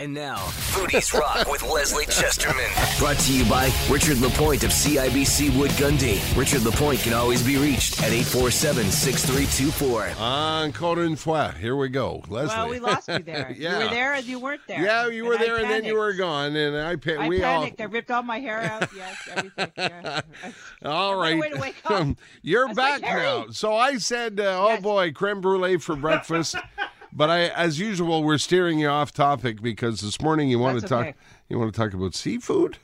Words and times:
And 0.00 0.12
now, 0.12 0.38
Foodies 0.74 1.14
Rock 1.16 1.48
with 1.48 1.62
Lesley 1.62 2.04
Chesterman. 2.06 2.68
Brought 2.98 3.16
to 3.16 3.32
you 3.32 3.48
by 3.48 3.70
Richard 3.88 4.18
Lapointe 4.18 4.64
of 4.64 4.70
CIBC 4.70 5.56
Wood 5.56 5.70
Gundy. 5.72 6.18
Richard 6.36 6.62
Lapointe 6.64 6.98
can 6.98 7.12
always 7.14 7.44
be 7.44 7.56
reached 7.58 8.00
at 8.00 8.06
847 8.10 8.90
6324. 8.90 10.14
Encore 10.18 10.98
une 11.00 11.14
fois. 11.14 11.52
Here 11.60 11.76
we 11.76 11.88
go. 11.90 12.24
Lesley. 12.28 12.56
Well, 12.56 12.68
we 12.70 12.80
lost 12.80 13.06
you 13.06 13.20
there. 13.20 13.54
Yeah. 13.56 13.78
You 13.78 13.84
were 13.84 13.90
there 13.90 14.12
and 14.14 14.24
you 14.26 14.40
weren't 14.40 14.60
there. 14.66 14.82
Yeah, 14.82 15.06
you 15.06 15.24
were 15.26 15.34
And 15.34 15.42
I 15.42 15.46
there 15.46 15.56
and 15.58 15.70
then 15.70 15.84
you 15.84 15.94
were 15.96 16.12
gone. 16.14 16.56
And 16.56 16.76
I, 16.76 16.96
pa- 16.96 17.22
I 17.22 17.28
we 17.28 17.40
panicked. 17.40 17.80
I 17.80 17.84
ripped 17.84 18.10
all 18.10 18.24
my 18.24 18.40
hair 18.40 18.58
out. 18.62 18.88
Yes, 18.96 19.16
everything. 19.30 19.70
Yeah. 19.76 20.20
all. 20.84 20.90
All 20.92 21.16
What 21.18 21.28
a 21.28 21.34
right. 21.34 21.40
way 21.40 21.50
to 21.50 21.60
wake 21.60 21.76
up. 21.84 22.08
You're 22.42 22.64
I 22.64 22.68
was 22.68 22.76
like, 22.76 23.00
back 23.02 23.14
now. 23.14 23.46
So 23.50 23.76
I 23.76 23.98
said, 23.98 24.40
uh, 24.40 24.58
oh 24.60 24.80
boy, 24.80 25.12
creme 25.12 25.40
brulee 25.40 25.76
for 25.78 25.94
breakfast. 25.94 26.56
But 27.14 27.30
I, 27.30 27.46
as 27.48 27.78
usual, 27.78 28.24
we're 28.24 28.38
steering 28.38 28.78
you 28.78 28.88
off 28.88 29.12
topic 29.12 29.62
because 29.62 30.00
this 30.00 30.20
morning 30.20 30.48
you 30.48 30.58
want 30.58 30.80
That's 30.80 30.90
to 30.90 31.04
talk. 31.04 31.14
You 31.48 31.58
want 31.58 31.72
to 31.72 31.80
talk 31.80 31.94
about 31.94 32.14
seafood? 32.14 32.78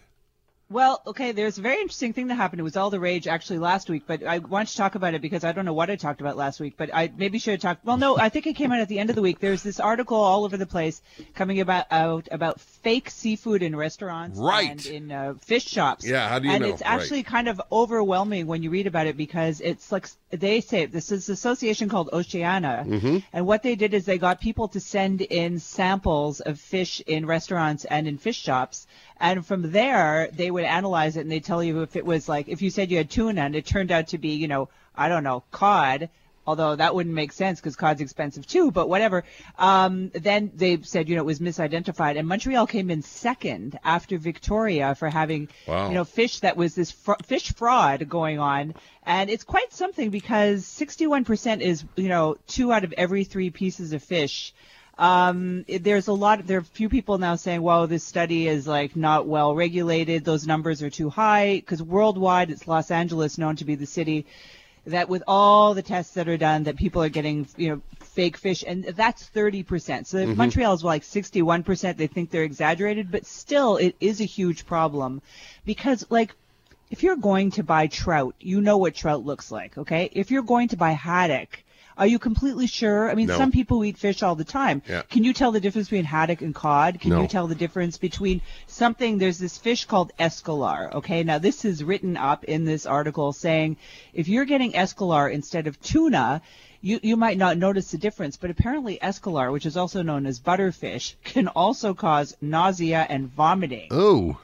Well, 0.70 1.02
okay, 1.04 1.32
there's 1.32 1.58
a 1.58 1.62
very 1.62 1.80
interesting 1.80 2.12
thing 2.12 2.28
that 2.28 2.36
happened. 2.36 2.60
It 2.60 2.62
was 2.62 2.76
all 2.76 2.90
the 2.90 3.00
rage 3.00 3.26
actually 3.26 3.58
last 3.58 3.90
week, 3.90 4.04
but 4.06 4.22
I 4.24 4.38
want 4.38 4.68
to 4.68 4.76
talk 4.76 4.94
about 4.94 5.14
it 5.14 5.20
because 5.20 5.42
I 5.42 5.50
don't 5.50 5.64
know 5.64 5.72
what 5.72 5.90
I 5.90 5.96
talked 5.96 6.20
about 6.20 6.36
last 6.36 6.60
week, 6.60 6.74
but 6.76 6.94
I 6.94 7.10
maybe 7.16 7.40
should 7.40 7.54
have 7.54 7.60
talked. 7.60 7.84
Well, 7.84 7.96
no, 7.96 8.16
I 8.16 8.28
think 8.28 8.46
it 8.46 8.52
came 8.54 8.70
out 8.70 8.78
at 8.78 8.86
the 8.86 9.00
end 9.00 9.10
of 9.10 9.16
the 9.16 9.22
week. 9.22 9.40
There's 9.40 9.64
this 9.64 9.80
article 9.80 10.16
all 10.16 10.44
over 10.44 10.56
the 10.56 10.66
place 10.66 11.02
coming 11.34 11.58
about 11.58 11.86
out 11.90 12.28
about 12.30 12.60
fake 12.60 13.10
seafood 13.10 13.64
in 13.64 13.74
restaurants 13.74 14.38
Right. 14.38 14.70
and 14.70 14.86
in 14.86 15.10
uh, 15.10 15.34
fish 15.40 15.64
shops. 15.66 16.06
Yeah, 16.06 16.28
how 16.28 16.38
do 16.38 16.46
you 16.46 16.54
and 16.54 16.62
know? 16.62 16.68
it's 16.68 16.82
actually 16.84 17.24
kind 17.24 17.48
of 17.48 17.60
overwhelming 17.72 18.46
when 18.46 18.62
you 18.62 18.70
read 18.70 18.86
about 18.86 19.08
it 19.08 19.16
because 19.16 19.60
it's 19.60 19.90
like 19.90 20.06
they 20.30 20.60
say 20.60 20.86
this 20.86 21.10
is 21.10 21.28
an 21.28 21.32
association 21.32 21.88
called 21.88 22.10
Oceana, 22.12 22.84
Mm-hmm. 22.86 23.18
and 23.32 23.44
what 23.44 23.64
they 23.64 23.74
did 23.74 23.92
is 23.92 24.04
they 24.04 24.18
got 24.18 24.40
people 24.40 24.68
to 24.68 24.78
send 24.78 25.20
in 25.20 25.58
samples 25.58 26.38
of 26.38 26.60
fish 26.60 27.00
in 27.08 27.26
restaurants 27.26 27.84
and 27.86 28.06
in 28.06 28.18
fish 28.18 28.38
shops. 28.38 28.86
And 29.22 29.44
from 29.44 29.70
there, 29.72 30.30
they 30.32 30.50
would 30.50 30.59
analyze 30.64 31.16
it 31.16 31.20
and 31.20 31.30
they 31.32 31.40
tell 31.40 31.62
you 31.62 31.82
if 31.82 31.96
it 31.96 32.04
was 32.04 32.28
like, 32.28 32.48
if 32.48 32.62
you 32.62 32.70
said 32.70 32.90
you 32.90 32.96
had 32.98 33.10
tuna 33.10 33.42
and 33.42 33.54
it 33.56 33.66
turned 33.66 33.90
out 33.90 34.08
to 34.08 34.18
be, 34.18 34.30
you 34.30 34.48
know, 34.48 34.68
I 34.94 35.08
don't 35.08 35.24
know, 35.24 35.42
cod, 35.50 36.08
although 36.46 36.74
that 36.74 36.94
wouldn't 36.94 37.14
make 37.14 37.32
sense 37.32 37.60
because 37.60 37.76
cod's 37.76 38.00
expensive 38.00 38.46
too, 38.46 38.70
but 38.70 38.88
whatever. 38.88 39.24
Um, 39.58 40.10
then 40.14 40.50
they 40.54 40.80
said, 40.82 41.08
you 41.08 41.14
know, 41.14 41.22
it 41.22 41.26
was 41.26 41.38
misidentified. 41.38 42.18
And 42.18 42.26
Montreal 42.26 42.66
came 42.66 42.90
in 42.90 43.02
second 43.02 43.78
after 43.84 44.18
Victoria 44.18 44.94
for 44.94 45.08
having, 45.08 45.48
Wow. 45.68 45.88
you 45.88 45.94
know, 45.94 46.04
fish 46.04 46.40
that 46.40 46.56
was 46.56 46.74
this 46.74 46.90
fr- 46.90 47.12
fish 47.24 47.52
fraud 47.54 48.08
going 48.08 48.38
on. 48.38 48.74
And 49.04 49.30
it's 49.30 49.44
quite 49.44 49.72
something 49.72 50.10
because 50.10 50.64
61% 50.64 51.60
is, 51.60 51.84
you 51.96 52.08
know, 52.08 52.36
two 52.46 52.72
out 52.72 52.84
of 52.84 52.92
every 52.94 53.24
three 53.24 53.50
pieces 53.50 53.92
of 53.92 54.02
fish 54.02 54.52
um, 55.00 55.64
there's 55.66 56.08
a 56.08 56.12
lot. 56.12 56.46
There 56.46 56.58
are 56.58 56.60
a 56.60 56.64
few 56.64 56.90
people 56.90 57.16
now 57.16 57.34
saying, 57.34 57.62
"Well, 57.62 57.86
this 57.86 58.04
study 58.04 58.46
is 58.46 58.66
like 58.66 58.94
not 58.94 59.26
well 59.26 59.54
regulated. 59.54 60.26
Those 60.26 60.46
numbers 60.46 60.82
are 60.82 60.90
too 60.90 61.08
high." 61.08 61.54
Because 61.54 61.82
worldwide, 61.82 62.50
it's 62.50 62.68
Los 62.68 62.90
Angeles 62.90 63.38
known 63.38 63.56
to 63.56 63.64
be 63.64 63.76
the 63.76 63.86
city 63.86 64.26
that, 64.84 65.08
with 65.08 65.22
all 65.26 65.72
the 65.72 65.80
tests 65.80 66.12
that 66.14 66.28
are 66.28 66.36
done, 66.36 66.64
that 66.64 66.76
people 66.76 67.02
are 67.02 67.08
getting, 67.08 67.48
you 67.56 67.70
know, 67.70 67.82
fake 68.00 68.36
fish, 68.36 68.62
and 68.66 68.84
that's 68.84 69.24
30 69.24 69.62
percent. 69.62 70.06
So 70.06 70.26
Montreal 70.26 70.74
is 70.74 70.84
like 70.84 71.02
61 71.02 71.62
percent. 71.62 71.96
They 71.96 72.06
think 72.06 72.30
they're 72.30 72.44
exaggerated, 72.44 73.10
but 73.10 73.24
still, 73.24 73.78
it 73.78 73.96
is 74.00 74.20
a 74.20 74.24
huge 74.24 74.66
problem 74.66 75.22
because, 75.64 76.04
like. 76.10 76.34
If 76.90 77.04
you're 77.04 77.14
going 77.14 77.52
to 77.52 77.62
buy 77.62 77.86
trout, 77.86 78.34
you 78.40 78.60
know 78.60 78.76
what 78.76 78.96
trout 78.96 79.24
looks 79.24 79.52
like, 79.52 79.78
okay? 79.78 80.10
If 80.10 80.32
you're 80.32 80.42
going 80.42 80.66
to 80.70 80.76
buy 80.76 80.90
haddock, 80.90 81.62
are 81.96 82.06
you 82.06 82.18
completely 82.18 82.66
sure? 82.66 83.10
I 83.10 83.14
mean, 83.14 83.26
No. 83.26 83.36
some 83.36 83.52
people 83.52 83.84
eat 83.84 83.98
fish 83.98 84.22
all 84.22 84.34
the 84.34 84.44
time. 84.44 84.82
Yeah. 84.88 85.02
Can 85.02 85.24
you 85.24 85.32
tell 85.32 85.52
the 85.52 85.60
difference 85.60 85.88
between 85.88 86.04
haddock 86.04 86.40
and 86.42 86.54
cod? 86.54 87.00
Can 87.00 87.10
No. 87.10 87.22
you 87.22 87.28
tell 87.28 87.46
the 87.46 87.54
difference 87.54 87.98
between 87.98 88.40
something? 88.66 89.18
There's 89.18 89.38
this 89.38 89.58
fish 89.58 89.84
called 89.84 90.12
escolar. 90.18 90.90
Okay, 90.96 91.22
now 91.22 91.38
this 91.38 91.64
is 91.64 91.84
written 91.84 92.16
up 92.16 92.44
in 92.44 92.64
this 92.64 92.86
article 92.86 93.32
saying 93.32 93.76
if 94.12 94.28
you're 94.28 94.44
getting 94.44 94.74
escolar 94.76 95.28
instead 95.28 95.66
of 95.66 95.80
tuna, 95.82 96.42
you, 96.82 96.98
you 97.02 97.16
might 97.16 97.36
not 97.36 97.58
notice 97.58 97.90
the 97.90 97.98
difference, 97.98 98.38
but 98.38 98.48
apparently 98.50 99.02
escolar, 99.02 99.50
which 99.52 99.66
is 99.66 99.76
also 99.76 100.02
known 100.02 100.24
as 100.24 100.40
butterfish, 100.40 101.14
can 101.24 101.48
also 101.48 101.92
cause 101.92 102.36
nausea 102.40 103.06
and 103.08 103.28
vomiting. 103.34 103.88
Oh, 103.90 104.38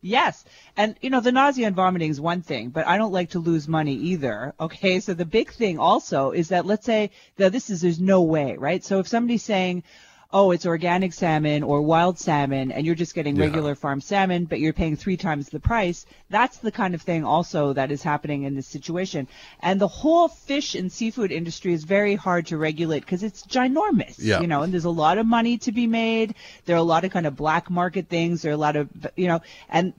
Yes. 0.00 0.44
And, 0.76 0.96
you 1.00 1.10
know, 1.10 1.20
the 1.20 1.32
nausea 1.32 1.66
and 1.66 1.74
vomiting 1.74 2.10
is 2.10 2.20
one 2.20 2.42
thing, 2.42 2.68
but 2.68 2.86
I 2.86 2.98
don't 2.98 3.12
like 3.12 3.30
to 3.30 3.40
lose 3.40 3.66
money 3.66 3.94
either. 3.94 4.54
Okay. 4.60 5.00
So 5.00 5.12
the 5.14 5.24
big 5.24 5.50
thing 5.50 5.78
also 5.78 6.30
is 6.30 6.48
that 6.48 6.66
let's 6.66 6.86
say 6.86 7.10
that 7.36 7.52
this 7.52 7.68
is, 7.68 7.80
there's 7.80 8.00
no 8.00 8.22
way, 8.22 8.56
right? 8.56 8.84
So 8.84 9.00
if 9.00 9.08
somebody's 9.08 9.42
saying, 9.42 9.82
oh, 10.30 10.50
it's 10.50 10.66
organic 10.66 11.14
salmon 11.14 11.62
or 11.62 11.80
wild 11.80 12.18
salmon 12.18 12.70
and 12.70 12.84
you're 12.84 12.94
just 12.94 13.14
getting 13.14 13.34
Yeah. 13.36 13.44
regular 13.44 13.74
farm 13.74 14.00
salmon, 14.00 14.44
but 14.44 14.60
you're 14.60 14.74
paying 14.74 14.94
three 14.94 15.16
times 15.16 15.48
the 15.48 15.58
price, 15.58 16.04
that's 16.28 16.58
the 16.58 16.70
kind 16.70 16.94
of 16.94 17.00
thing 17.00 17.24
also 17.24 17.72
that 17.72 17.90
is 17.90 18.02
happening 18.02 18.42
in 18.42 18.54
this 18.54 18.66
situation. 18.66 19.26
And 19.60 19.80
the 19.80 19.88
whole 19.88 20.28
fish 20.28 20.74
and 20.74 20.92
seafood 20.92 21.32
industry 21.32 21.72
is 21.72 21.84
very 21.84 22.14
hard 22.14 22.46
to 22.48 22.58
regulate 22.58 23.00
because 23.00 23.22
it's 23.22 23.42
ginormous, 23.46 24.16
Yeah. 24.18 24.40
you 24.40 24.46
know, 24.46 24.62
and 24.62 24.72
there's 24.72 24.84
a 24.84 24.90
lot 24.90 25.16
of 25.16 25.26
money 25.26 25.56
to 25.58 25.72
be 25.72 25.86
made. 25.86 26.34
There 26.66 26.76
are 26.76 26.78
a 26.78 26.82
lot 26.82 27.04
of 27.04 27.10
kind 27.10 27.26
of 27.26 27.34
black 27.34 27.70
market 27.70 28.08
things. 28.08 28.42
There 28.42 28.52
are 28.52 28.54
a 28.54 28.58
lot 28.58 28.76
of, 28.76 28.88
you 29.16 29.28
know, 29.28 29.40
and 29.70 29.94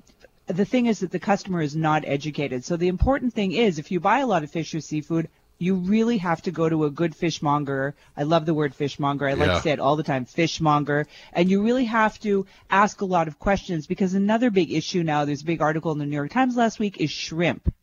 the 0.46 0.66
thing 0.66 0.86
is 0.86 1.00
that 1.00 1.10
the 1.12 1.20
customer 1.20 1.62
is 1.62 1.76
not 1.76 2.04
educated. 2.06 2.64
So 2.64 2.78
the 2.78 2.88
important 2.88 3.34
thing 3.34 3.52
is 3.54 3.80
if 3.80 3.90
you 3.90 4.00
buy 4.00 4.20
a 4.20 4.28
lot 4.28 4.44
of 4.44 4.52
fish 4.52 4.76
or 4.76 4.82
seafood, 4.82 5.28
you 5.60 5.76
really 5.76 6.18
have 6.18 6.42
to 6.44 6.52
go 6.52 6.70
to 6.70 6.86
a 6.86 6.90
good 6.90 7.14
fishmonger. 7.14 7.94
I 8.16 8.24
love 8.24 8.46
the 8.46 8.54
word 8.54 8.74
fishmonger. 8.74 9.28
I 9.28 9.34
like 9.34 9.48
Yeah. 9.50 9.56
to 9.56 9.62
say 9.62 9.72
it 9.72 9.80
all 9.80 9.98
the 9.98 10.04
time, 10.04 10.24
fishmonger. 10.26 11.06
And 11.34 11.50
you 11.52 11.62
really 11.62 11.84
have 11.86 12.18
to 12.22 12.46
ask 12.72 13.02
a 13.02 13.06
lot 13.06 13.28
of 13.28 13.40
questions 13.40 13.86
because 13.86 14.14
another 14.14 14.50
big 14.50 14.72
issue 14.72 15.04
now, 15.04 15.26
there's 15.26 15.42
a 15.42 15.46
big 15.46 15.62
article 15.62 15.92
in 15.92 16.00
the 16.00 16.06
New 16.06 16.16
York 16.16 16.32
Times 16.32 16.56
last 16.56 16.80
week, 16.80 16.98
is 17.00 17.12
shrimp. 17.12 17.74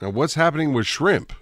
now 0.00 0.10
what's 0.10 0.34
happening 0.34 0.72
with 0.74 0.86
shrimp? 0.86 1.32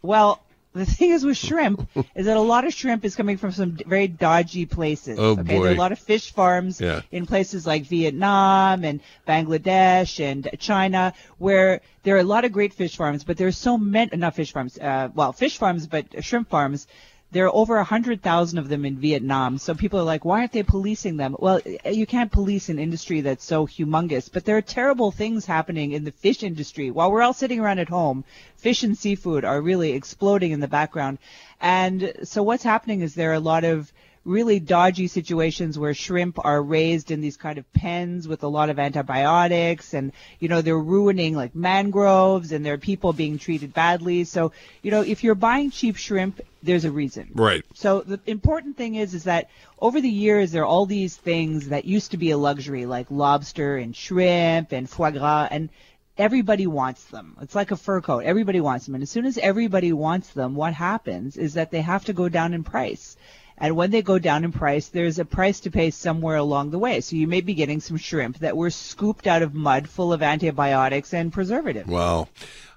Well, 0.00 0.40
the 0.72 0.86
thing 0.86 1.10
is 1.10 1.24
with 1.24 1.36
shrimp 1.36 1.88
is 2.14 2.26
that 2.26 2.36
a 2.36 2.40
lot 2.40 2.64
of 2.64 2.72
shrimp 2.72 3.04
is 3.04 3.16
coming 3.16 3.36
from 3.36 3.52
some 3.52 3.76
very 3.86 4.06
dodgy 4.08 4.66
places. 4.66 5.18
Oh, 5.18 5.30
okay, 5.32 5.42
boy. 5.42 5.62
there 5.62 5.70
are 5.72 5.74
a 5.74 5.78
lot 5.78 5.92
of 5.92 5.98
fish 5.98 6.32
farms 6.32 6.80
Yeah. 6.80 7.02
in 7.10 7.26
places 7.26 7.66
like 7.66 7.84
Vietnam 7.84 8.84
and 8.84 9.00
Bangladesh 9.26 10.20
and 10.20 10.48
China 10.58 11.12
where 11.38 11.80
there 12.02 12.16
are 12.16 12.20
a 12.20 12.24
lot 12.24 12.44
of 12.44 12.52
great 12.52 12.72
fish 12.72 12.96
farms, 12.96 13.24
but 13.24 13.36
there's 13.36 13.56
so 13.56 13.76
many 13.76 14.16
not 14.16 14.34
fish 14.34 14.52
farms, 14.52 14.78
uh, 14.78 15.08
well, 15.14 15.32
fish 15.32 15.58
farms, 15.58 15.86
but 15.86 16.06
shrimp 16.24 16.48
farms. 16.48 16.86
There 17.32 17.46
are 17.46 17.54
over 17.54 17.76
a 17.76 17.84
hundred 17.84 18.22
thousand 18.22 18.58
of 18.58 18.68
them 18.68 18.84
in 18.84 18.96
Vietnam. 18.96 19.58
So 19.58 19.74
people 19.74 20.00
are 20.00 20.04
like, 20.04 20.24
why 20.24 20.40
aren't 20.40 20.52
they 20.52 20.64
policing 20.64 21.16
them? 21.16 21.36
Well, 21.38 21.60
eh, 21.64 21.90
you 21.90 22.06
can't 22.06 22.32
police 22.32 22.68
an 22.68 22.78
industry 22.78 23.20
that's 23.20 23.44
so 23.44 23.66
humongous, 23.66 24.28
but 24.32 24.44
there 24.44 24.56
are 24.56 24.62
terrible 24.62 25.12
things 25.12 25.46
happening 25.46 25.92
in 25.92 26.04
the 26.04 26.12
fish 26.12 26.42
industry. 26.42 26.90
While 26.90 27.12
we're 27.12 27.22
all 27.22 27.32
sitting 27.32 27.60
around 27.60 27.78
at 27.78 27.88
home, 27.88 28.24
fish 28.56 28.82
and 28.82 28.98
seafood 28.98 29.44
are 29.44 29.60
really 29.60 29.92
exploding 29.92 30.50
in 30.50 30.60
the 30.60 30.68
background. 30.68 31.18
And 31.60 32.12
so 32.24 32.42
what's 32.42 32.64
happening 32.64 33.00
is 33.00 33.14
there 33.14 33.30
are 33.30 33.34
a 33.34 33.40
lot 33.40 33.64
of 33.64 33.92
really 34.24 34.60
dodgy 34.60 35.06
situations 35.06 35.78
where 35.78 35.94
shrimp 35.94 36.38
are 36.44 36.62
raised 36.62 37.10
in 37.10 37.20
these 37.22 37.38
kind 37.38 37.58
of 37.58 37.72
pens 37.72 38.28
with 38.28 38.42
a 38.42 38.48
lot 38.48 38.68
of 38.68 38.78
antibiotics 38.78 39.94
and 39.94 40.12
you 40.40 40.48
know 40.48 40.60
they're 40.60 40.78
ruining 40.78 41.34
like 41.34 41.54
mangroves 41.54 42.52
and 42.52 42.64
there 42.64 42.74
are 42.74 42.78
people 42.78 43.12
being 43.14 43.38
treated 43.38 43.72
badly 43.72 44.24
so 44.24 44.52
you 44.82 44.90
know 44.90 45.00
if 45.00 45.24
you're 45.24 45.34
buying 45.34 45.70
cheap 45.70 45.96
shrimp 45.96 46.40
there's 46.62 46.84
a 46.84 46.90
reason 46.90 47.30
Right. 47.34 47.64
so 47.72 48.02
the 48.02 48.20
important 48.26 48.76
thing 48.76 48.96
is 48.96 49.14
is 49.14 49.24
that 49.24 49.48
over 49.80 50.00
the 50.00 50.10
years 50.10 50.52
there 50.52 50.62
are 50.62 50.66
all 50.66 50.84
these 50.86 51.16
things 51.16 51.68
that 51.68 51.86
used 51.86 52.10
to 52.10 52.18
be 52.18 52.30
a 52.30 52.36
luxury 52.38 52.84
like 52.84 53.10
lobster 53.10 53.78
and 53.78 53.96
shrimp 53.96 54.72
and 54.72 54.88
foie 54.88 55.12
gras 55.12 55.48
and 55.50 55.70
everybody 56.18 56.66
wants 56.66 57.04
them. 57.04 57.34
It's 57.40 57.54
like 57.54 57.70
a 57.70 57.76
fur 57.76 58.02
coat. 58.02 58.24
Everybody 58.24 58.60
wants 58.60 58.84
them. 58.84 58.94
And 58.94 59.02
as 59.02 59.08
soon 59.08 59.24
as 59.24 59.38
everybody 59.38 59.90
wants 59.94 60.28
them, 60.34 60.54
what 60.54 60.74
happens 60.74 61.38
is 61.38 61.54
that 61.54 61.70
they 61.70 61.80
have 61.80 62.04
to 62.06 62.12
go 62.12 62.28
down 62.28 62.52
in 62.52 62.62
price. 62.62 63.16
And 63.60 63.76
when 63.76 63.90
they 63.90 64.00
go 64.00 64.18
down 64.18 64.42
in 64.44 64.52
price, 64.52 64.88
there's 64.88 65.18
a 65.18 65.24
price 65.24 65.60
to 65.60 65.70
pay 65.70 65.90
somewhere 65.90 66.36
along 66.36 66.70
the 66.70 66.78
way. 66.78 67.00
So 67.02 67.14
you 67.16 67.26
may 67.28 67.42
be 67.42 67.52
getting 67.54 67.78
some 67.80 67.98
shrimp 67.98 68.38
that 68.38 68.56
were 68.56 68.70
scooped 68.70 69.26
out 69.26 69.42
of 69.42 69.54
mud 69.54 69.86
full 69.88 70.12
of 70.14 70.22
antibiotics 70.22 71.12
and 71.12 71.30
preservatives. 71.32 71.86
Wow. 71.88 72.28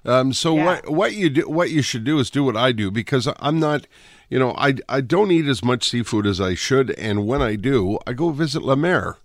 Um, 0.04 0.34
so 0.34 0.54
Yeah. 0.54 0.64
what 0.66 0.90
what 0.90 1.14
you 1.14 1.30
do 1.30 1.48
what 1.48 1.70
you 1.70 1.80
should 1.80 2.04
do 2.04 2.18
is 2.18 2.28
do 2.28 2.44
what 2.44 2.56
I 2.56 2.72
do 2.72 2.90
because 2.90 3.26
I'm 3.40 3.58
not, 3.58 3.86
you 4.28 4.38
know, 4.38 4.52
I 4.58 4.74
I 4.86 5.00
don't 5.00 5.30
eat 5.30 5.46
as 5.46 5.64
much 5.64 5.88
seafood 5.88 6.26
as 6.26 6.40
I 6.42 6.54
should, 6.54 6.90
and 6.98 7.26
when 7.26 7.40
I 7.40 7.56
do, 7.56 7.98
I 8.06 8.12
go 8.12 8.28
visit 8.30 8.62
La 8.62 8.76
Mer, 8.76 9.16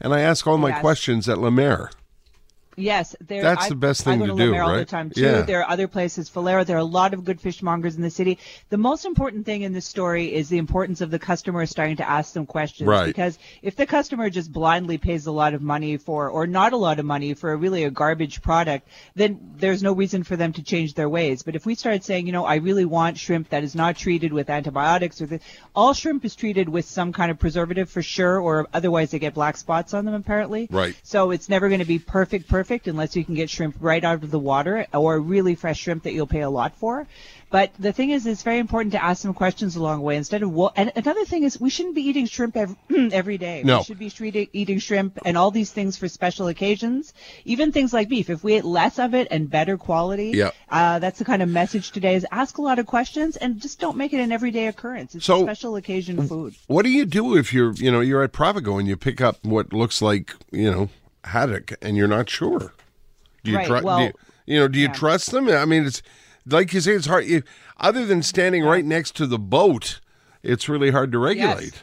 and 0.00 0.14
I 0.14 0.20
ask 0.20 0.46
all 0.46 0.58
my 0.58 0.68
Yes. 0.68 0.80
questions 0.80 1.28
at 1.28 1.38
La 1.38 1.50
Mer. 1.50 1.90
Yes, 2.80 3.14
there. 3.20 3.42
That's 3.42 3.66
I, 3.66 3.68
the 3.68 3.74
best 3.74 4.02
thing 4.02 4.22
I 4.22 4.26
go 4.26 4.26
to 4.26 4.32
to, 4.32 4.38
do, 4.38 4.50
La 4.52 4.56
Mer 4.56 4.62
all 4.62 4.76
the 4.76 4.84
time 4.84 5.10
too. 5.10 5.20
Yeah. 5.20 5.42
There 5.42 5.60
are 5.60 5.70
other 5.70 5.88
places, 5.88 6.28
Falero. 6.28 6.64
There 6.64 6.76
are 6.76 6.80
a 6.80 6.84
lot 6.84 7.14
of 7.14 7.24
good 7.24 7.40
fishmongers 7.40 7.96
in 7.96 8.02
the 8.02 8.10
city. 8.10 8.38
The 8.70 8.78
most 8.78 9.04
important 9.04 9.46
thing 9.46 9.62
in 9.62 9.72
this 9.72 9.86
story 9.86 10.32
is 10.32 10.48
the 10.48 10.58
importance 10.58 11.00
of 11.00 11.10
the 11.10 11.18
customer 11.18 11.66
starting 11.66 11.96
to 11.96 12.08
ask 12.08 12.32
them 12.32 12.46
questions. 12.46 12.88
Right. 12.88 13.06
Because 13.06 13.38
if 13.62 13.76
the 13.76 13.86
customer 13.86 14.30
just 14.30 14.52
blindly 14.52 14.98
pays 14.98 15.26
a 15.26 15.32
lot 15.32 15.54
of 15.54 15.62
money 15.62 15.96
for, 15.96 16.30
or 16.30 16.46
not 16.46 16.72
a 16.72 16.76
lot 16.76 16.98
of 16.98 17.04
money 17.04 17.34
for 17.34 17.52
a 17.52 17.56
really 17.56 17.84
a 17.84 17.90
garbage 17.90 18.42
product, 18.42 18.88
then 19.14 19.38
there's 19.56 19.82
no 19.82 19.92
reason 19.92 20.22
for 20.22 20.36
them 20.36 20.52
to 20.54 20.62
change 20.62 20.94
their 20.94 21.08
ways. 21.08 21.42
But 21.42 21.56
if 21.56 21.66
we 21.66 21.74
start 21.74 22.04
saying, 22.04 22.26
you 22.26 22.32
know, 22.32 22.44
I 22.44 22.56
really 22.56 22.84
want 22.84 23.18
shrimp 23.18 23.50
that 23.50 23.64
is 23.64 23.74
not 23.74 23.96
treated 23.96 24.32
with 24.32 24.48
antibiotics 24.48 25.20
or 25.20 25.26
the, 25.26 25.40
all 25.74 25.92
shrimp 25.92 26.24
is 26.24 26.34
treated 26.34 26.68
with 26.68 26.84
some 26.84 27.12
kind 27.12 27.30
of 27.30 27.38
preservative 27.38 27.90
for 27.90 28.02
sure, 28.02 28.40
or 28.40 28.68
otherwise 28.72 29.10
they 29.10 29.18
get 29.18 29.34
black 29.34 29.56
spots 29.56 29.94
on 29.94 30.04
them 30.04 30.14
apparently. 30.14 30.68
Right. 30.70 30.96
So 31.02 31.30
it's 31.30 31.48
never 31.48 31.68
going 31.68 31.80
to 31.80 31.84
be 31.84 31.98
perfect, 31.98 32.48
perfect 32.48 32.69
unless 32.86 33.16
you 33.16 33.24
can 33.24 33.34
get 33.34 33.50
shrimp 33.50 33.76
right 33.80 34.04
out 34.04 34.22
of 34.22 34.30
the 34.30 34.38
water 34.38 34.86
or 34.94 35.18
really 35.20 35.54
fresh 35.54 35.80
shrimp 35.80 36.04
that 36.04 36.12
you'll 36.12 36.26
pay 36.26 36.40
a 36.42 36.50
lot 36.50 36.76
for. 36.76 37.06
But 37.50 37.72
the 37.80 37.92
thing 37.92 38.10
is, 38.10 38.26
it's 38.26 38.44
very 38.44 38.58
important 38.60 38.92
to 38.92 39.02
ask 39.02 39.20
some 39.22 39.34
questions 39.34 39.74
along 39.74 39.98
the 39.98 40.04
way 40.04 40.16
instead 40.16 40.44
of. 40.44 40.52
Wo- 40.52 40.70
and 40.76 40.92
another 40.94 41.24
thing 41.24 41.42
is, 41.42 41.60
we 41.60 41.68
shouldn't 41.68 41.96
be 41.96 42.02
eating 42.02 42.26
shrimp 42.26 42.56
every, 42.56 42.76
every 43.12 43.38
day. 43.38 43.62
No. 43.64 43.78
We 43.78 43.84
should 43.84 43.98
be 43.98 44.08
treating, 44.08 44.46
eating 44.52 44.78
shrimp 44.78 45.18
and 45.24 45.36
all 45.36 45.50
these 45.50 45.72
things 45.72 45.96
for 45.96 46.06
special 46.06 46.46
occasions. 46.46 47.12
Even 47.44 47.72
things 47.72 47.92
like 47.92 48.08
beef. 48.08 48.30
If 48.30 48.44
we 48.44 48.54
ate 48.54 48.64
less 48.64 49.00
of 49.00 49.14
it 49.14 49.26
and 49.32 49.50
better 49.50 49.76
quality, 49.76 50.30
Yeah. 50.32 50.50
uh, 50.68 51.00
that's 51.00 51.18
the 51.18 51.24
kind 51.24 51.42
of 51.42 51.48
message 51.48 51.90
today: 51.90 52.14
is 52.14 52.24
ask 52.30 52.58
a 52.58 52.62
lot 52.62 52.78
of 52.78 52.86
questions 52.86 53.34
and 53.36 53.60
just 53.60 53.80
don't 53.80 53.96
make 53.96 54.12
it 54.12 54.20
an 54.20 54.30
everyday 54.30 54.68
occurrence. 54.68 55.16
It's 55.16 55.24
So- 55.26 55.40
a 55.40 55.42
special 55.46 55.74
occasion 55.74 56.28
food. 56.28 56.54
What 56.68 56.82
do 56.84 56.90
you 56.90 57.04
do 57.04 57.36
if 57.36 57.52
you're, 57.52 57.72
you 57.72 57.90
know, 57.90 57.98
you're 58.00 58.22
at 58.22 58.30
Provigo 58.32 58.78
and 58.78 58.86
you 58.86 58.96
pick 58.96 59.20
up 59.20 59.44
what 59.44 59.72
looks 59.72 60.00
like, 60.00 60.32
you 60.52 60.70
know, 60.70 60.88
haddock 61.24 61.72
and 61.82 61.96
you're 61.96 62.08
not 62.08 62.28
sure? 62.28 62.72
Do 63.44 63.50
you 63.50 63.56
Right, 63.56 63.66
tru- 63.66 63.82
well, 63.82 63.98
do 63.98 64.04
you, 64.04 64.12
you 64.46 64.58
know, 64.58 64.68
do 64.68 64.78
you 64.78 64.86
yeah. 64.86 64.92
trust 64.92 65.30
them? 65.30 65.48
I 65.48 65.64
mean, 65.64 65.86
it's 65.86 66.02
like 66.46 66.72
you 66.72 66.80
say, 66.80 66.92
it's 66.92 67.06
hard. 67.06 67.26
You, 67.26 67.42
other 67.78 68.04
than 68.04 68.22
standing 68.22 68.64
right 68.64 68.84
next 68.84 69.16
to 69.16 69.26
the 69.26 69.38
boat, 69.38 70.00
it's 70.42 70.68
really 70.68 70.90
hard 70.90 71.12
to 71.12 71.18
regulate. 71.18 71.64
Yes, 71.64 71.82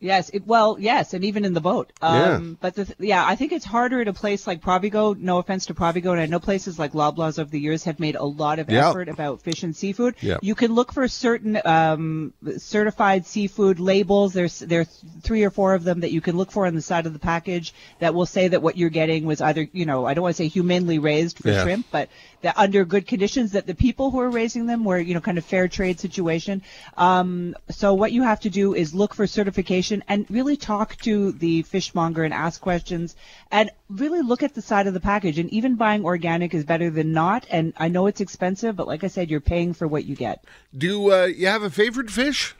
it, 0.00 0.46
well, 0.46 0.76
yes, 0.80 1.12
and 1.14 1.24
even 1.24 1.44
in 1.44 1.52
the 1.52 1.60
boat. 1.60 1.92
Um, 2.00 2.56
But 2.60 2.74
the, 2.74 2.84
th- 2.86 2.96
yeah, 3.00 3.24
I 3.26 3.36
think 3.36 3.52
it's 3.52 3.64
harder 3.66 4.00
at 4.00 4.08
a 4.08 4.12
place 4.14 4.46
like 4.46 4.62
Provigo. 4.62 5.14
No 5.18 5.38
offense 5.38 5.66
to 5.66 5.74
Provigo, 5.74 6.12
and 6.12 6.20
I 6.20 6.26
know 6.26 6.40
places 6.40 6.78
like 6.78 6.92
Loblaws 6.92 7.38
over 7.38 7.50
the 7.50 7.60
years 7.60 7.84
have 7.84 8.00
made 8.00 8.14
a 8.16 8.24
lot 8.24 8.58
of 8.58 8.70
Yeah. 8.70 8.88
effort 8.88 9.08
about 9.10 9.42
fish 9.42 9.62
and 9.62 9.76
seafood. 9.76 10.14
Yeah. 10.20 10.38
You 10.40 10.54
can 10.54 10.74
look 10.74 10.92
for 10.92 11.06
certain 11.08 11.60
um, 11.64 12.32
certified 12.58 13.26
seafood 13.26 13.78
labels. 13.80 14.32
There's 14.32 14.58
there's 14.60 14.88
three 15.22 15.44
or 15.44 15.50
four 15.50 15.74
of 15.74 15.84
them 15.84 16.00
that 16.00 16.12
you 16.12 16.20
can 16.20 16.36
look 16.36 16.50
for 16.50 16.66
on 16.66 16.74
the 16.74 16.82
side 16.82 17.06
of 17.06 17.12
the 17.12 17.18
package 17.18 17.74
that 17.98 18.14
will 18.14 18.26
say 18.26 18.48
that 18.48 18.62
what 18.62 18.76
you're 18.76 18.90
getting 18.90 19.24
was 19.26 19.40
either 19.40 19.68
you 19.72 19.86
know 19.86 20.06
I 20.06 20.14
don't 20.14 20.22
want 20.22 20.36
to 20.36 20.42
say 20.42 20.48
humanely 20.48 20.98
raised 20.98 21.38
for 21.38 21.50
Yeah. 21.50 21.62
shrimp, 21.62 21.86
but 21.90 22.08
that 22.42 22.56
under 22.56 22.84
good 22.84 23.06
conditions 23.06 23.52
that 23.52 23.66
the 23.66 23.74
people 23.74 24.10
who 24.10 24.20
are 24.20 24.30
raising 24.30 24.66
them 24.66 24.84
were 24.84 24.98
you 24.98 25.14
know 25.14 25.20
kind 25.20 25.38
of 25.38 25.44
fair 25.44 25.68
trade 25.68 26.00
situation. 26.00 26.62
Um, 26.96 27.54
so 27.70 27.94
what 27.94 28.12
you 28.12 28.22
have 28.22 28.40
to 28.40 28.50
do 28.50 28.74
is 28.74 28.94
look 28.94 29.14
for 29.14 29.26
certification 29.26 30.02
and 30.08 30.26
really 30.30 30.56
talk 30.56 30.96
to 30.98 31.32
the 31.32 31.62
fishmonger 31.62 32.24
and 32.24 32.34
ask 32.34 32.60
questions 32.60 33.16
and 33.50 33.70
really 33.88 34.22
look 34.22 34.42
at 34.42 34.54
the 34.54 34.62
side 34.62 34.86
of 34.86 34.94
the 34.94 35.00
package. 35.00 35.38
And 35.38 35.50
even 35.50 35.76
buying 35.76 36.04
organic 36.04 36.54
is 36.54 36.64
better 36.64 36.90
than 36.90 37.12
not. 37.12 37.46
And 37.50 37.72
I 37.76 37.88
know 37.88 38.06
it's 38.06 38.20
expensive, 38.20 38.76
but 38.76 38.86
like 38.86 39.04
I 39.04 39.08
said, 39.08 39.30
you're 39.30 39.40
paying 39.40 39.74
for 39.74 39.86
what 39.86 40.04
you 40.04 40.16
get. 40.16 40.44
Do 40.76 41.12
uh, 41.12 41.26
you 41.26 41.46
have 41.46 41.62
a 41.62 41.70
favorite 41.70 42.10
fish? 42.10 42.54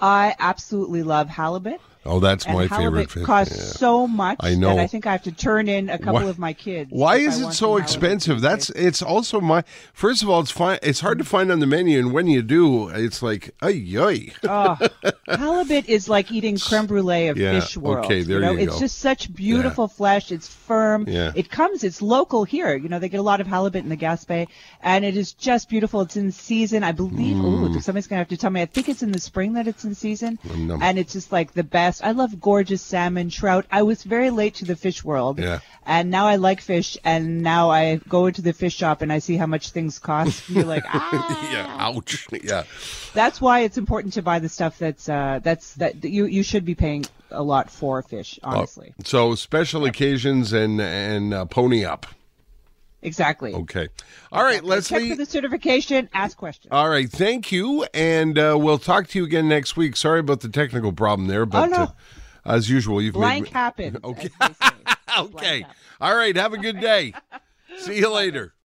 I 0.00 0.36
absolutely 0.38 1.02
love 1.02 1.28
halibut. 1.28 1.80
Oh, 2.06 2.20
that's 2.20 2.46
And 2.46 2.54
my 2.54 2.66
halibut 2.66 2.78
favorite 2.78 3.10
fish. 3.10 3.22
It 3.22 3.26
costs 3.26 3.56
Yeah. 3.56 3.62
so 3.78 4.06
much 4.06 4.38
I 4.40 4.54
know. 4.54 4.74
that 4.76 4.80
I 4.82 4.86
think 4.86 5.06
I 5.06 5.12
have 5.12 5.22
to 5.24 5.32
turn 5.32 5.68
in 5.68 5.90
a 5.90 5.98
couple 5.98 6.14
Why- 6.14 6.24
of 6.30 6.38
my 6.38 6.52
kids. 6.52 6.90
Why 6.90 7.14
I 7.14 7.18
is 7.18 7.40
it 7.40 7.52
so 7.52 7.76
expensive? 7.76 8.40
That's 8.40 8.70
it's 8.70 9.02
also 9.02 9.40
my 9.40 9.62
first 9.92 10.22
of 10.22 10.30
all, 10.30 10.40
it's 10.40 10.50
fine. 10.50 10.78
It's 10.82 11.00
hard 11.00 11.18
to 11.18 11.24
find 11.24 11.50
on 11.52 11.58
the 11.60 11.66
menu, 11.66 11.98
and 11.98 12.12
when 12.12 12.26
you 12.26 12.42
do, 12.42 12.88
it's 12.88 13.22
like 13.22 13.54
ay 13.62 13.84
ay. 13.98 14.32
oh, 14.48 14.76
halibut 15.28 15.88
is 15.88 16.08
like 16.08 16.30
eating 16.32 16.58
creme 16.68 16.86
brulee 16.86 17.28
of 17.28 17.36
Yeah, 17.36 17.60
fish 17.60 17.76
world. 17.76 18.04
okay, 18.06 18.22
there 18.22 18.38
you 18.40 18.44
know, 18.44 18.52
you 18.52 18.58
it's 18.60 18.74
go. 18.74 18.80
just 18.80 18.98
such 19.00 19.32
beautiful 19.34 19.88
flesh. 19.88 20.30
It's 20.32 20.48
firm. 20.48 21.04
Yeah. 21.08 21.32
It 21.34 21.50
comes. 21.50 21.84
It's 21.84 22.00
local 22.00 22.44
here. 22.44 22.76
You 22.76 22.88
know, 22.88 22.98
they 22.98 23.08
get 23.08 23.20
a 23.20 23.22
lot 23.22 23.40
of 23.40 23.46
halibut 23.46 23.82
in 23.82 23.88
the 23.88 23.96
Gaspé, 23.96 24.46
and 24.82 25.04
it 25.04 25.16
is 25.16 25.32
just 25.32 25.68
beautiful. 25.68 26.00
It's 26.02 26.16
in 26.16 26.30
season, 26.32 26.82
I 26.84 26.92
believe. 26.92 27.36
Mm. 27.36 27.76
Oh, 27.76 27.80
somebody's 27.80 28.06
gonna 28.06 28.18
have 28.20 28.28
to 28.28 28.36
tell 28.36 28.50
me. 28.50 28.62
I 28.62 28.66
think 28.66 28.88
it's 28.88 29.02
in 29.02 29.12
the 29.12 29.20
spring 29.20 29.54
that 29.54 29.66
it's 29.66 29.84
in 29.84 29.94
season, 29.94 30.38
Num. 30.56 30.82
and 30.82 30.98
it's 30.98 31.12
just 31.12 31.32
like 31.32 31.52
the 31.52 31.64
best. 31.64 31.87
I 32.02 32.12
love 32.12 32.40
gorgeous 32.40 32.82
salmon, 32.82 33.30
trout. 33.30 33.66
I 33.70 33.82
was 33.82 34.02
very 34.02 34.30
late 34.30 34.54
to 34.56 34.64
the 34.64 34.76
fish 34.76 35.04
world, 35.04 35.38
Yeah. 35.38 35.60
and 35.86 36.10
now 36.10 36.26
I 36.26 36.36
like 36.36 36.60
fish, 36.60 36.96
and 37.04 37.42
now 37.42 37.70
I 37.70 37.96
go 38.08 38.26
into 38.26 38.42
the 38.42 38.52
fish 38.52 38.76
shop 38.76 39.02
and 39.02 39.12
I 39.12 39.18
see 39.20 39.36
how 39.36 39.46
much 39.46 39.70
things 39.70 39.98
cost. 39.98 40.48
You're 40.48 40.64
like, 40.64 40.84
ah. 40.92 41.50
yeah, 41.52 41.76
ouch. 41.86 42.26
Yeah. 42.42 42.64
That's 43.14 43.40
why 43.40 43.60
it's 43.60 43.78
important 43.78 44.14
to 44.14 44.22
buy 44.22 44.38
the 44.38 44.48
stuff 44.48 44.78
that's 44.78 45.08
uh, 45.08 45.40
that's 45.42 45.74
that 45.74 46.04
you 46.04 46.26
you 46.26 46.42
should 46.42 46.64
be 46.64 46.74
paying 46.74 47.04
a 47.30 47.42
lot 47.42 47.70
for 47.70 48.02
fish. 48.02 48.38
Honestly, 48.42 48.94
So 49.04 49.34
special 49.34 49.84
occasions 49.84 50.52
and 50.52 50.80
and 50.80 51.34
uh, 51.34 51.44
pony 51.46 51.84
up. 51.84 52.06
Exactly. 53.02 53.54
Okay. 53.54 53.88
All 54.32 54.42
right, 54.44 54.62
Let's 54.64 54.88
Check 54.88 55.08
for 55.08 55.16
the 55.16 55.26
certification. 55.26 56.08
Ask 56.14 56.36
questions. 56.36 56.70
All 56.72 56.88
right, 56.88 57.08
thank 57.10 57.52
you, 57.52 57.86
and 57.94 58.38
uh, 58.38 58.56
we'll 58.58 58.78
talk 58.78 59.08
to 59.08 59.18
you 59.18 59.24
again 59.24 59.48
next 59.48 59.76
week. 59.76 59.96
Sorry 59.96 60.20
about 60.20 60.40
the 60.40 60.48
technical 60.48 60.92
problem 60.92 61.28
there, 61.28 61.46
but 61.46 61.66
no. 61.66 61.76
uh, 61.76 61.86
as 62.44 62.70
usual, 62.70 63.00
you've 63.02 63.14
Blank 63.14 63.46
made. 63.46 63.52
happened. 63.52 63.98
Okay. 64.04 64.30
as 64.40 64.56
they 64.58 64.66
say. 64.68 64.74
okay. 65.18 65.66
All 66.00 66.16
right. 66.16 66.34
Have 66.36 66.52
a 66.52 66.58
good 66.58 66.80
day. 66.80 67.12
See 67.78 67.98
you 67.98 68.10
later. 68.12 68.54